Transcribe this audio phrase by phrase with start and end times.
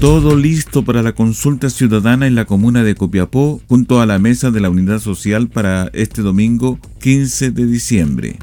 [0.00, 4.50] Todo listo para la consulta ciudadana en la comuna de Copiapó junto a la mesa
[4.50, 8.36] de la Unidad Social para este domingo 15 de diciembre.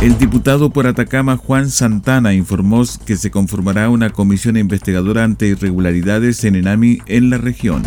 [0.00, 6.44] El diputado por Atacama Juan Santana informó que se conformará una comisión investigadora ante irregularidades
[6.44, 7.82] en Enami en la región.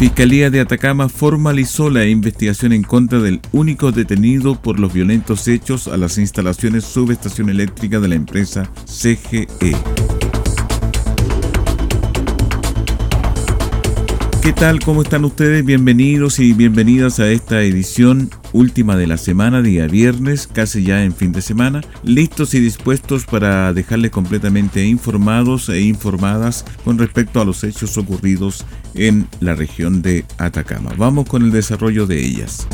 [0.00, 5.88] Fiscalía de Atacama formalizó la investigación en contra del único detenido por los violentos hechos
[5.88, 9.76] a las instalaciones subestación eléctrica de la empresa CGE.
[14.42, 14.80] ¿Qué tal?
[14.80, 15.66] ¿Cómo están ustedes?
[15.66, 21.14] Bienvenidos y bienvenidas a esta edición última de la semana, día viernes, casi ya en
[21.14, 27.44] fin de semana, listos y dispuestos para dejarles completamente informados e informadas con respecto a
[27.44, 30.92] los hechos ocurridos en la región de Atacama.
[30.96, 32.66] Vamos con el desarrollo de ellas.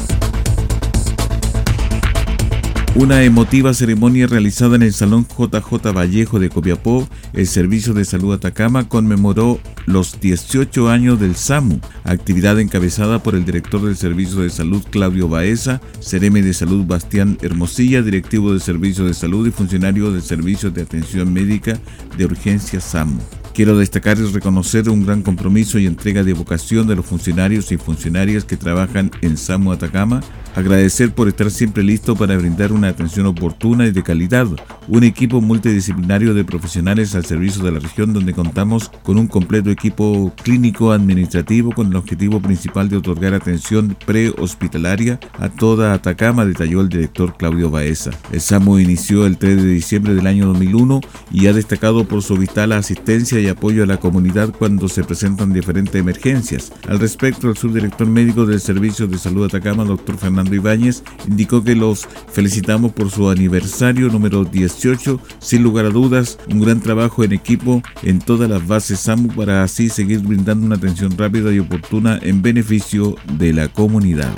[2.99, 8.33] Una emotiva ceremonia realizada en el Salón JJ Vallejo de Copiapó, el Servicio de Salud
[8.33, 14.49] Atacama conmemoró los 18 años del SAMU, actividad encabezada por el director del Servicio de
[14.49, 20.11] Salud Claudio Baeza, Cereme de Salud Bastián Hermosilla, directivo del Servicio de Salud y funcionario
[20.11, 21.79] del Servicio de Atención Médica
[22.17, 23.21] de Urgencia SAMU.
[23.53, 27.77] Quiero destacar y reconocer un gran compromiso y entrega de vocación de los funcionarios y
[27.77, 30.23] funcionarias que trabajan en SAMU Atacama
[30.57, 34.47] Agradecer por estar siempre listo para brindar una atención oportuna y de calidad.
[34.89, 39.69] Un equipo multidisciplinario de profesionales al servicio de la región donde contamos con un completo
[39.71, 46.83] equipo clínico administrativo con el objetivo principal de otorgar atención prehospitalaria a toda Atacama, detalló
[46.83, 48.13] el director Claudio Baeza.
[48.31, 51.01] El SAMU inició el 3 de diciembre del año 2001
[51.33, 55.53] y ha destacado por su vital asistencia y apoyo a la comunidad cuando se presentan
[55.53, 56.73] diferentes emergencias.
[56.89, 61.75] Al respecto, el subdirector médico del Servicio de Salud Atacama, doctor Fernando Ibáñez indicó que
[61.75, 64.45] los felicitamos por su aniversario número
[64.77, 65.21] 18.
[65.39, 69.63] Sin lugar a dudas, un gran trabajo en equipo en todas las bases SAMU para
[69.63, 74.33] así seguir brindando una atención rápida y oportuna en beneficio de la comunidad.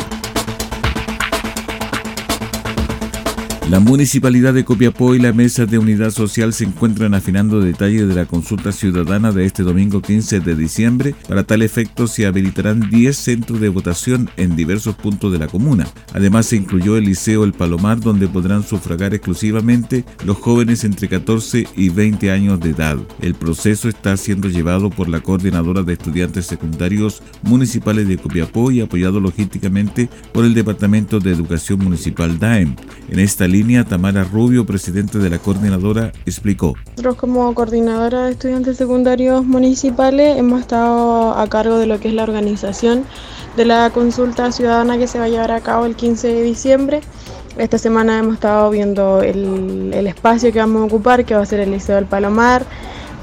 [3.71, 8.15] La Municipalidad de Copiapó y la Mesa de Unidad Social se encuentran afinando detalles de
[8.15, 11.15] la consulta ciudadana de este domingo 15 de diciembre.
[11.29, 15.87] Para tal efecto se habilitarán 10 centros de votación en diversos puntos de la comuna.
[16.15, 21.67] Además se incluyó el Liceo El Palomar donde podrán sufragar exclusivamente los jóvenes entre 14
[21.77, 22.97] y 20 años de edad.
[23.21, 28.81] El proceso está siendo llevado por la Coordinadora de Estudiantes Secundarios Municipales de Copiapó y
[28.81, 32.75] apoyado logísticamente por el Departamento de Educación Municipal DAEM.
[33.11, 36.75] En esta línea, Tamara Rubio, presidente de la coordinadora, explicó.
[36.91, 42.15] Nosotros como coordinadora de estudiantes secundarios municipales hemos estado a cargo de lo que es
[42.15, 43.03] la organización
[43.57, 47.01] de la consulta ciudadana que se va a llevar a cabo el 15 de diciembre.
[47.57, 51.59] Esta semana hemos estado viendo el, espacio que vamos a ocupar, que va a ser
[51.59, 52.65] el Liceo del Palomar.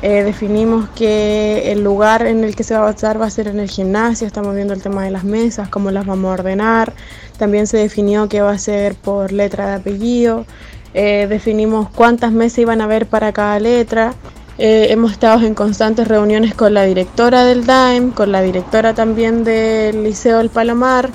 [0.07, 3.47] Eh, definimos que el lugar en el que se va a avanzar va a ser
[3.47, 6.93] en el gimnasio, estamos viendo el tema de las mesas, cómo las vamos a ordenar,
[7.39, 10.45] también se definió que va a ser por letra de apellido.
[10.93, 14.13] Eh, definimos cuántas mesas iban a haber para cada letra.
[14.59, 19.43] Eh, hemos estado en constantes reuniones con la directora del DAEM, con la directora también
[19.43, 21.09] del Liceo del Palomar,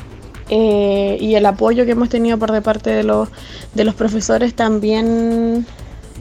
[0.49, 3.29] eh, y el apoyo que hemos tenido por de parte de los,
[3.73, 5.65] de los profesores también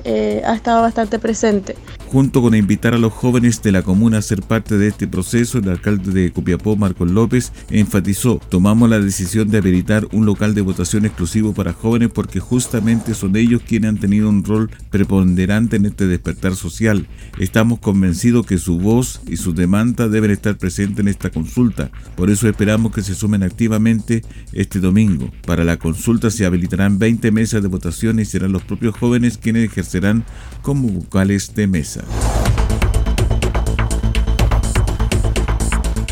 [0.06, 1.76] ha estado bastante presente.
[2.12, 5.60] Junto con invitar a los jóvenes de la comuna a ser parte de este proceso,
[5.60, 10.62] el alcalde de Copiapó, Marcos López, enfatizó, tomamos la decisión de habilitar un local de
[10.62, 15.86] votación exclusivo para jóvenes porque justamente son ellos quienes han tenido un rol preponderante en
[15.86, 17.06] este despertar social.
[17.38, 21.92] Estamos convencidos que su voz y su demanda deben estar presentes en esta consulta.
[22.16, 25.30] Por eso esperamos que se sumen activamente este domingo.
[25.46, 29.70] Para la consulta se habilitarán 20 mesas de votación y serán los propios jóvenes quienes
[29.70, 30.26] ejercerán
[30.64, 31.99] como vocales de mesa.
[32.00, 32.39] Увидимся.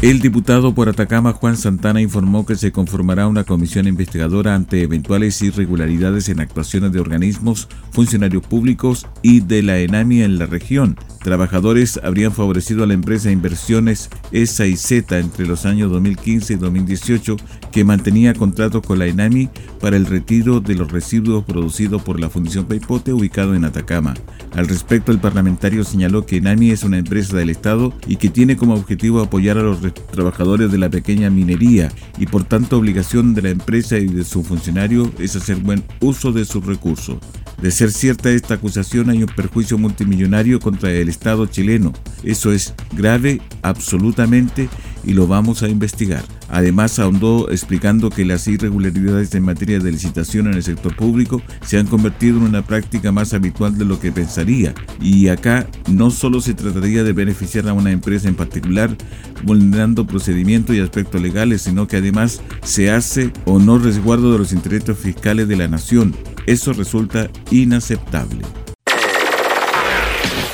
[0.08, 5.42] El diputado por Atacama Juan Santana informó que se conformará una comisión investigadora ante eventuales
[5.42, 10.98] irregularidades en actuaciones de organismos, funcionarios públicos y de la ENAMI en la región.
[11.22, 16.56] Trabajadores habrían favorecido a la empresa Inversiones ESA y Z entre los años 2015 y
[16.56, 17.36] 2018
[17.74, 19.50] que mantenía contratos con la ENAMI
[19.82, 24.14] para el retiro de los residuos producidos por la Fundación Paipote ubicado en Atacama.
[24.56, 28.56] Al respecto, el parlamentario señaló que ENAMI es una empresa del Estado y que tiene
[28.56, 29.82] como objetivo apoyar a los
[30.12, 34.44] trabajadores de la pequeña minería y por tanto obligación de la empresa y de su
[34.44, 37.18] funcionario es hacer buen uso de sus recursos.
[37.62, 41.92] De ser cierta esta acusación hay un perjuicio multimillonario contra el Estado chileno.
[42.24, 44.70] Eso es grave absolutamente
[45.04, 46.24] y lo vamos a investigar.
[46.50, 51.78] Además, ahondó explicando que las irregularidades en materia de licitación en el sector público se
[51.78, 54.74] han convertido en una práctica más habitual de lo que pensaría.
[55.02, 58.96] Y acá no solo se trataría de beneficiar a una empresa en particular,
[59.44, 64.54] vulnerando procedimientos y aspectos legales, sino que además se hace o no resguardo de los
[64.54, 66.16] intereses fiscales de la nación.
[66.46, 68.42] Eso resulta inaceptable.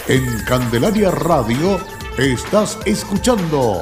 [0.07, 1.79] En Candelaria Radio
[2.17, 3.81] estás escuchando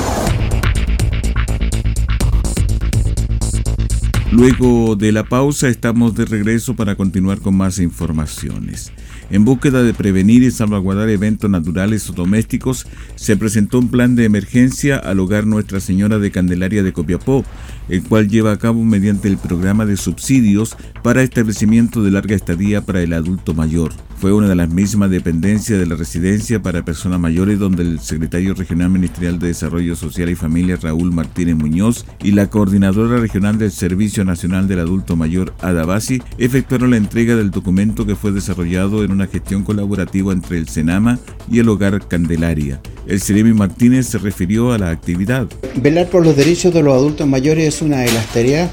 [4.31, 8.93] Luego de la pausa estamos de regreso para continuar con más informaciones.
[9.29, 14.23] En búsqueda de prevenir y salvaguardar eventos naturales o domésticos, se presentó un plan de
[14.23, 17.43] emergencia al hogar Nuestra Señora de Candelaria de Copiapó,
[17.91, 22.81] el cual lleva a cabo mediante el programa de subsidios para establecimiento de larga estadía
[22.81, 23.91] para el adulto mayor.
[24.15, 28.53] Fue una de las mismas dependencias de la residencia para personas mayores donde el secretario
[28.53, 33.71] regional ministerial de Desarrollo Social y Familia Raúl Martínez Muñoz y la coordinadora regional del
[33.71, 39.11] Servicio Nacional del Adulto Mayor Adabasi efectuaron la entrega del documento que fue desarrollado en
[39.11, 41.19] una gestión colaborativa entre el Senama
[41.51, 42.79] y el Hogar Candelaria.
[43.07, 45.47] El Seremi Martínez se refirió a la actividad.
[45.81, 48.69] Velar por los derechos de los adultos mayores es una de las tareas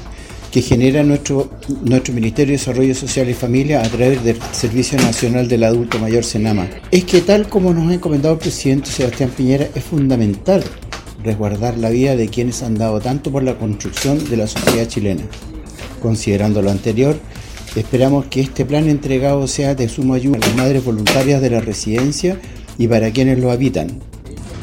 [0.51, 1.49] que genera nuestro,
[1.83, 6.23] nuestro Ministerio de Desarrollo Social y Familia a través del Servicio Nacional del Adulto Mayor
[6.23, 6.67] Senama.
[6.91, 10.63] Es que tal como nos ha encomendado el presidente Sebastián Piñera, es fundamental
[11.23, 15.23] resguardar la vida de quienes han dado tanto por la construcción de la sociedad chilena.
[16.01, 17.17] Considerando lo anterior,
[17.75, 21.61] esperamos que este plan entregado sea de suma ayuda a las madres voluntarias de la
[21.61, 22.39] residencia
[22.77, 23.99] y para quienes lo habitan,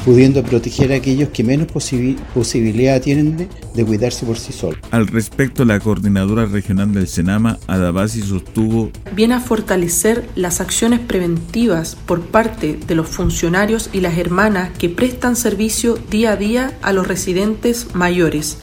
[0.07, 4.79] pudiendo proteger a aquellos que menos posibilidad tienen de, de, cuidarse por sí solos.
[4.89, 11.97] Al respecto, la coordinadora regional del Senama, Adabasi, sostuvo viene a fortalecer las acciones preventivas
[12.05, 16.93] por parte de los funcionarios y las hermanas que prestan servicio día a día a
[16.93, 18.59] los residentes mayores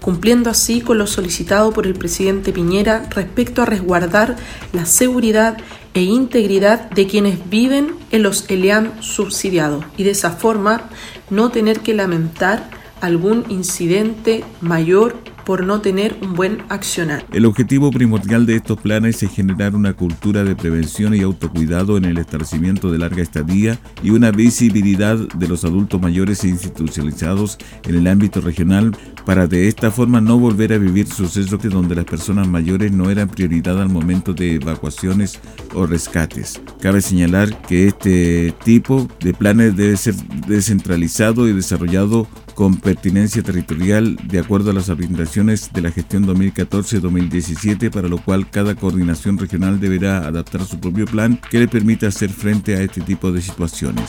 [0.00, 4.36] cumpliendo así con lo solicitado por el presidente Piñera respecto a resguardar
[4.72, 5.58] la seguridad
[5.94, 10.88] e integridad de quienes viven en los ELEAM subsidiados y de esa forma
[11.30, 15.16] no tener que lamentar algún incidente mayor
[15.48, 17.24] por no tener un buen accionar.
[17.32, 22.04] El objetivo primordial de estos planes es generar una cultura de prevención y autocuidado en
[22.04, 27.94] el establecimiento de larga estadía y una visibilidad de los adultos mayores e institucionalizados en
[27.94, 32.04] el ámbito regional para de esta forma no volver a vivir sucesos que donde las
[32.04, 35.40] personas mayores no eran prioridad al momento de evacuaciones
[35.72, 36.60] o rescates.
[36.82, 40.14] Cabe señalar que este tipo de planes debe ser
[40.46, 42.28] descentralizado y desarrollado
[42.58, 48.50] con pertinencia territorial de acuerdo a las orientaciones de la gestión 2014-2017, para lo cual
[48.50, 53.00] cada coordinación regional deberá adaptar su propio plan que le permita hacer frente a este
[53.00, 54.06] tipo de situaciones.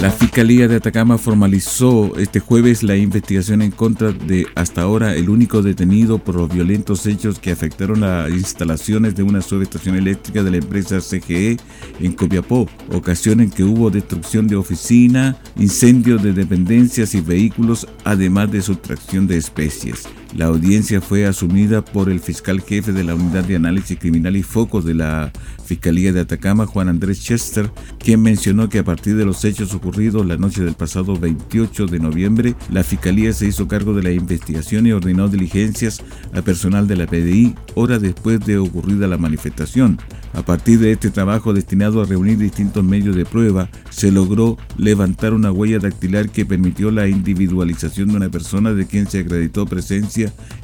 [0.00, 5.28] La Fiscalía de Atacama formalizó este jueves la investigación en contra de hasta ahora el
[5.28, 10.52] único detenido por los violentos hechos que afectaron las instalaciones de una subestación eléctrica de
[10.52, 11.56] la empresa CGE
[11.98, 18.52] en Copiapó, ocasión en que hubo destrucción de oficina, incendio de dependencias y vehículos, además
[18.52, 20.04] de sustracción de especies.
[20.36, 24.42] La audiencia fue asumida por el fiscal jefe de la Unidad de Análisis Criminal y
[24.42, 25.32] Focos de la
[25.64, 30.26] Fiscalía de Atacama, Juan Andrés Chester, quien mencionó que a partir de los hechos ocurridos
[30.26, 34.86] la noche del pasado 28 de noviembre, la Fiscalía se hizo cargo de la investigación
[34.86, 36.02] y ordenó diligencias
[36.34, 39.98] a personal de la PDI horas después de ocurrida la manifestación.
[40.34, 45.32] A partir de este trabajo destinado a reunir distintos medios de prueba, se logró levantar
[45.32, 50.17] una huella dactilar que permitió la individualización de una persona de quien se acreditó presencia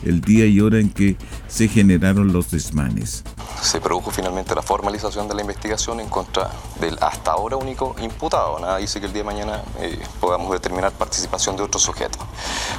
[0.05, 1.17] el día y hora en que
[1.49, 3.23] se generaron los desmanes.
[3.63, 8.59] Se produjo finalmente la formalización de la investigación en contra del hasta ahora único imputado.
[8.59, 12.19] Nada dice que el día de mañana eh, podamos determinar participación de otro sujeto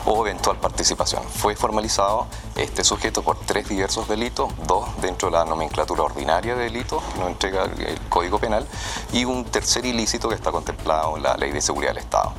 [0.05, 1.24] o eventual participación.
[1.24, 6.65] Fue formalizado este sujeto por tres diversos delitos, dos dentro de la nomenclatura ordinaria de
[6.65, 8.67] delito que nos entrega el Código Penal
[9.13, 12.34] y un tercer ilícito que está contemplado en la Ley de Seguridad del Estado.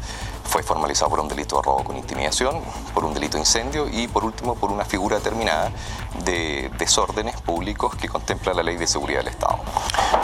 [0.48, 2.60] Fue formalizado por un delito de robo con intimidación,
[2.94, 5.70] por un delito de incendio y por último por una figura determinada
[6.24, 9.58] de desórdenes públicos que contempla la Ley de Seguridad del Estado.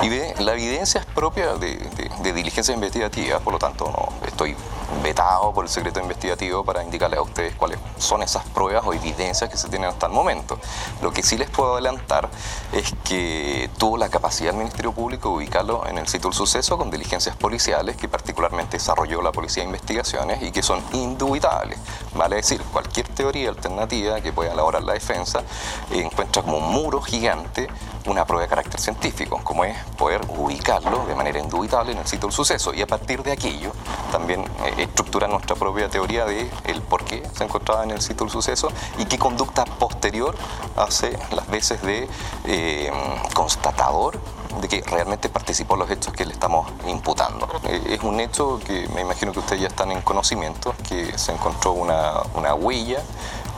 [0.02, 1.76] Y ve, la evidencia es propia de,
[2.22, 4.56] de diligencia investigativa, por lo tanto no estoy
[5.02, 9.48] vetado por el secreto investigativo para indicarles a ustedes cuáles son esas pruebas o evidencias
[9.50, 10.58] que se tienen hasta el momento.
[11.00, 12.28] Lo que sí les puedo adelantar
[12.72, 16.78] es que tuvo la capacidad el Ministerio Público de ubicarlo en el sitio del suceso
[16.78, 21.78] con diligencias policiales que particularmente desarrolló la Policía de Investigaciones y que son indubitables.
[22.14, 25.42] Vale decir, cualquier teoría alternativa que pueda elaborar la defensa
[25.90, 27.68] encuentra como un muro gigante
[28.06, 32.28] una prueba de carácter científico, como es poder ubicarlo de manera indubitable en el sitio
[32.28, 33.72] del suceso y a partir de aquello
[34.10, 38.26] también eh, estructurar nuestra propia teoría de el por qué se encontraba en el sitio
[38.26, 38.68] del suceso
[38.98, 40.34] y qué conducta posterior
[40.76, 42.08] hace las veces de
[42.46, 42.90] eh,
[43.34, 44.18] constatador
[44.60, 47.48] de que realmente participó en los hechos que le estamos imputando.
[47.64, 51.32] Eh, es un hecho que me imagino que ustedes ya están en conocimiento, que se
[51.32, 53.02] encontró una, una huella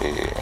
[0.01, 0.33] eh,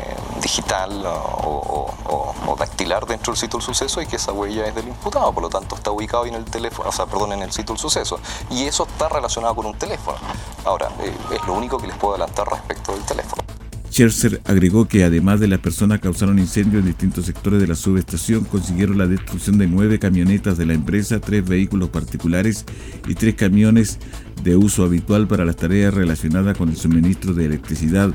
[0.42, 5.32] digital o, dactilar dentro del sitio del suceso y que esa huella es del imputado,
[5.32, 7.78] por lo tanto está ubicado en el teléfono, o sea, perdón, en el sitio del
[7.78, 8.20] suceso.
[8.50, 10.18] Y eso está relacionado con un teléfono.
[10.64, 13.42] Ahora, eh, es lo único que les puedo adelantar respecto del teléfono.
[13.92, 18.44] Scherzer agregó que además de las personas causaron incendios en distintos sectores de la subestación,
[18.44, 22.64] consiguieron la destrucción de nueve camionetas de la empresa, tres vehículos particulares
[23.06, 23.99] y tres camiones
[24.42, 28.14] de uso habitual para las tareas relacionadas con el suministro de electricidad.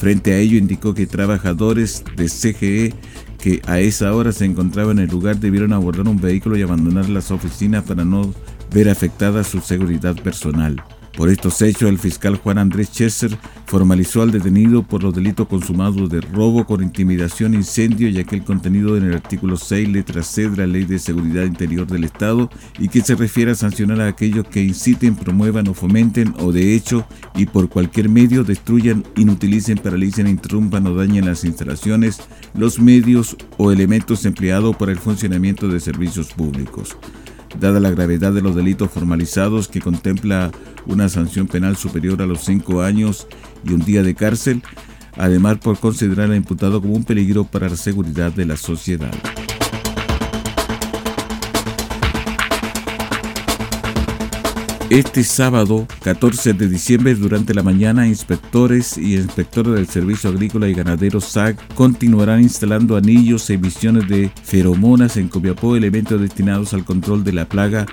[0.00, 2.94] Frente a ello indicó que trabajadores de CGE
[3.38, 7.10] que a esa hora se encontraban en el lugar debieron abordar un vehículo y abandonar
[7.10, 8.32] las oficinas para no
[8.72, 10.82] ver afectada su seguridad personal.
[11.20, 13.36] Por estos hechos, el fiscal Juan Andrés Chesser
[13.66, 18.96] formalizó al detenido por los delitos consumados de robo con intimidación, incendio y aquel contenido
[18.96, 22.48] en el artículo 6, letra C de la Ley de Seguridad Interior del Estado
[22.78, 26.74] y que se refiere a sancionar a aquellos que inciten, promuevan o fomenten o de
[26.74, 32.22] hecho y por cualquier medio destruyan, inutilicen, paralicen, interrumpan o dañen las instalaciones,
[32.54, 36.96] los medios o elementos empleados para el funcionamiento de servicios públicos.
[37.58, 40.52] Dada la gravedad de los delitos formalizados que contempla
[40.86, 43.26] una sanción penal superior a los cinco años
[43.64, 44.62] y un día de cárcel,
[45.16, 49.12] además por considerar al imputado como un peligro para la seguridad de la sociedad.
[54.90, 60.74] Este sábado, 14 de diciembre, durante la mañana, inspectores y inspectores del Servicio Agrícola y
[60.74, 67.22] Ganadero SAC continuarán instalando anillos e emisiones de feromonas en Copiapó, elementos destinados al control
[67.22, 67.86] de la plaga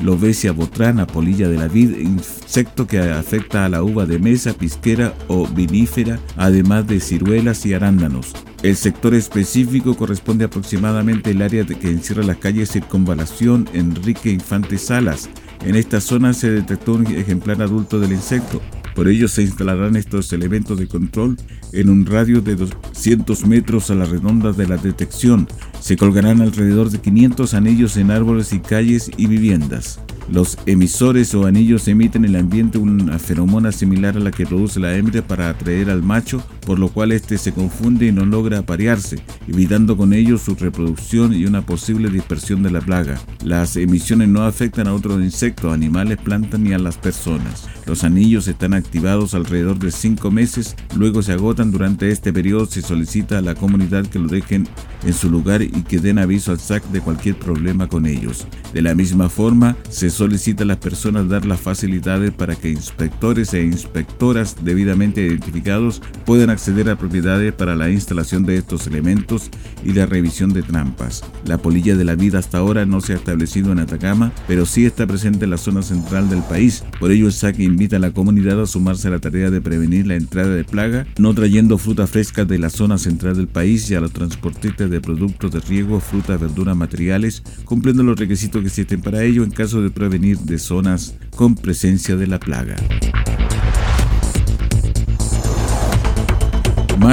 [0.00, 5.14] Lobesia botrana, polilla de la vid, insecto que afecta a la uva de mesa, pisquera
[5.28, 8.32] o vinífera, además de ciruelas y arándanos.
[8.62, 15.28] El sector específico corresponde aproximadamente al área que encierra las calles Circunvalación, Enrique Infante Salas,
[15.64, 18.60] en esta zona se detectó un ejemplar adulto del insecto.
[18.94, 21.36] Por ello se instalarán estos elementos de control
[21.72, 25.48] en un radio de 200 metros a la redonda de la detección.
[25.80, 30.00] Se colgarán alrededor de 500 anillos en árboles y calles y viviendas.
[30.30, 34.80] Los emisores o anillos emiten en el ambiente una feromona similar a la que produce
[34.80, 38.58] la hembra para atraer al macho, por lo cual éste se confunde y no logra
[38.58, 39.18] aparearse,
[39.48, 43.20] evitando con ello su reproducción y una posible dispersión de la plaga.
[43.44, 47.68] Las emisiones no afectan a otros insectos, animales, plantas ni a las personas.
[47.86, 51.70] Los anillos están activados alrededor de 5 meses, luego se agotan.
[51.70, 54.66] Durante este periodo se solicita a la comunidad que lo dejen
[55.04, 58.46] en su lugar y que den aviso al SAC de cualquier problema con ellos.
[58.72, 63.52] De la misma forma, se solicita a las personas dar las facilidades para que inspectores
[63.52, 69.50] e inspectoras debidamente identificados puedan acceder a propiedades para la instalación de estos elementos
[69.84, 71.22] y la revisión de trampas.
[71.44, 74.86] La polilla de la vida hasta ahora no se ha establecido en Atacama, pero sí
[74.86, 76.84] está presente en la zona central del país.
[76.98, 80.06] Por ello el SAC invita a la comunidad a sumarse a la tarea de prevenir
[80.06, 83.94] la entrada de plaga, no trayendo fruta fresca de la zona central del país y
[83.94, 89.00] a los transportistas de productos de riego, fruta, verduras, materiales, cumpliendo los requisitos que existen
[89.00, 92.76] para ello en caso de prevenir de zonas con presencia de la plaga.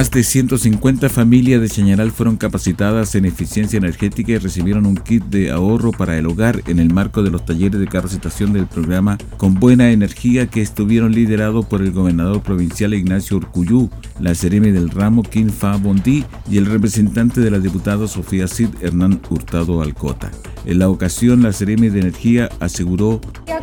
[0.02, 5.24] Más de 150 familias de Chañaral fueron capacitadas en eficiencia energética y recibieron un kit
[5.26, 9.20] de ahorro para el hogar en el marco de los talleres de capacitación del programa
[9.38, 14.90] Con Buena Energía que estuvieron liderados por el gobernador provincial Ignacio Urcuyú, la seremi del
[14.90, 20.32] ramo Kim Fa Bondi y el representante de la diputada Sofía Cid Hernán Hurtado Alcota.
[20.66, 23.22] En la ocasión, la seremi de Energía aseguró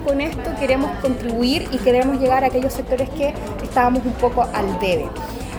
[0.08, 4.78] con esto queremos contribuir y queremos llegar a aquellos sectores que estábamos un poco al
[4.80, 5.06] debe.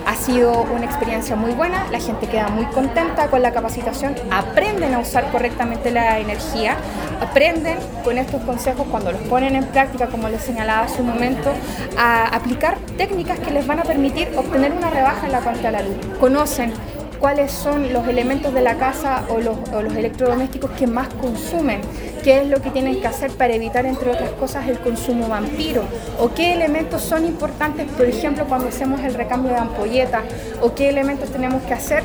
[0.10, 4.96] Ha sido una experiencia muy buena, la gente queda muy contenta con la capacitación, aprenden
[4.96, 6.78] a usar correctamente la energía,
[7.22, 11.52] aprenden con estos consejos cuando los ponen en práctica, como les señalaba hace un momento,
[11.96, 15.72] a aplicar técnicas que les van a permitir obtener una rebaja en la cuenta de
[15.74, 15.98] la luz.
[16.20, 16.74] Conocen
[17.20, 19.58] cuáles son los elementos de la casa o los,
[19.96, 21.82] electrodomésticos que más consumen,
[22.24, 25.84] qué es lo que tienen que hacer para evitar, entre otras cosas, el consumo vampiro,
[26.20, 30.24] o qué elementos son importantes, por ejemplo, cuando hacemos el recambio de ampolletas,
[30.62, 32.04] o qué elementos tenemos que hacer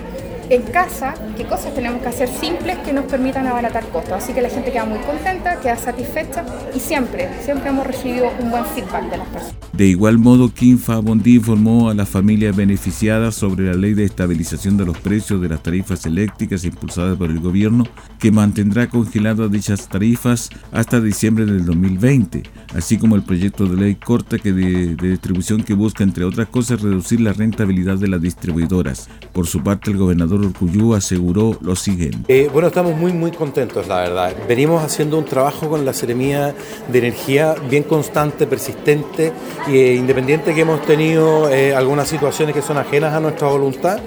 [0.54, 4.12] en casa, qué cosas tenemos que hacer simples que nos permitan abaratar costos.
[4.12, 6.44] Así que la gente queda muy contenta, queda satisfecha
[6.75, 9.54] y siempre, siempre hemos recibido un buen feedback de las personas.
[9.73, 14.76] De igual modo, Kim Bondi informó a las familias beneficiadas sobre la ley de estabilización
[14.76, 17.84] de los precios de las tarifas eléctricas impulsada por el gobierno,
[18.20, 22.45] que mantendrá congeladas dichas tarifas hasta diciembre del 2020,
[22.76, 26.49] así como el proyecto de ley corta que de, de distribución que busca, entre otras
[26.49, 29.08] cosas, reducir la rentabilidad de las distribuidoras.
[29.32, 32.19] Por su parte, el gobernador Urcuyú aseguró lo siguiente.
[32.28, 34.35] Eh, bueno, estamos muy, muy contentos, la verdad.
[34.49, 36.54] Venimos haciendo un trabajo con la Seremía
[36.89, 39.33] de Energía bien constante, persistente
[39.69, 43.99] e independiente que hemos tenido eh, algunas situaciones que son ajenas a nuestra voluntad.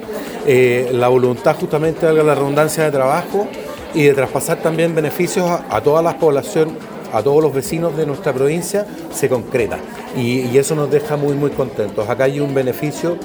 [0.48, 3.48] la voluntad justamente valga la redundancia de trabajo
[3.94, 6.78] y de traspasar también beneficios a, toda la población
[7.14, 9.80] a todos los vecinos de nuestra provincia se concreta
[10.16, 12.08] y, eso nos deja muy muy contentos.
[12.10, 13.18] Acá hay un beneficio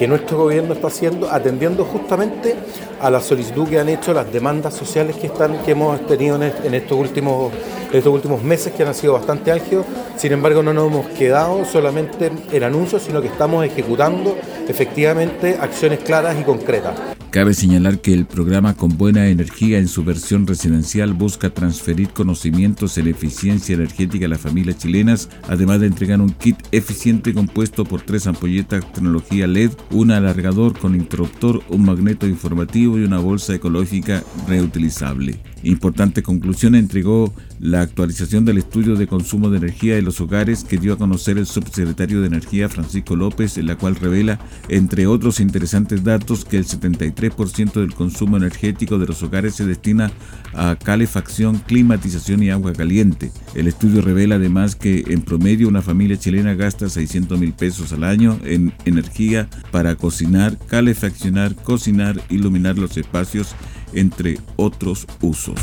[0.00, 2.56] que nuestro gobierno está haciendo, atendiendo justamente
[3.02, 6.72] a la solicitud que han hecho las demandas sociales que, están, que hemos tenido en,
[6.72, 7.52] estos, últimos,
[7.92, 9.84] estos últimos meses, que han sido bastante álgidos.
[10.16, 15.98] Sin embargo, no nos hemos quedado solamente en anuncios, sino que estamos ejecutando efectivamente acciones
[15.98, 17.19] claras y concretas.
[17.30, 22.98] Cabe señalar que el programa Con Buena Energía en su versión residencial busca transferir conocimientos
[22.98, 28.00] en eficiencia energética a las familias chilenas, además de entregar un kit eficiente compuesto por
[28.02, 34.24] tres ampolletas tecnología LED, un alargador con interruptor, un magneto informativo y una bolsa ecológica
[34.48, 35.38] reutilizable.
[35.62, 40.78] Importante conclusión entregó la actualización del estudio de consumo de energía de los hogares que
[40.78, 45.40] dio a conocer el subsecretario de Energía Francisco López, en la cual revela, entre otros
[45.40, 50.10] interesantes datos, que el 73% del consumo energético de los hogares se destina
[50.54, 53.30] a calefacción, climatización y agua caliente.
[53.54, 58.04] El estudio revela además que en promedio una familia chilena gasta 600 mil pesos al
[58.04, 63.54] año en energía para cocinar, calefaccionar, cocinar, iluminar los espacios
[63.92, 65.60] entre otros usos.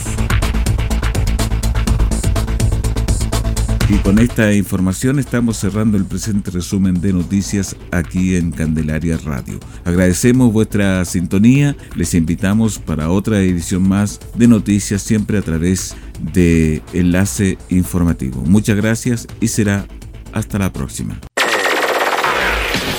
[3.89, 9.61] Y con esta información estamos cerrando el presente resumen de noticias aquí en Candelaria Radio.
[9.85, 15.95] Agradecemos vuestra sintonía, les invitamos para otra edición más de noticias siempre a través
[16.33, 18.41] de Enlace Informativo.
[18.41, 19.87] Muchas gracias y será
[20.33, 21.21] hasta la próxima.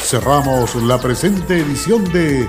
[0.03, 2.49] Cerramos la presente edición de